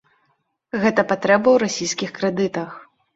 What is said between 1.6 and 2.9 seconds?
расійскіх крэдытах.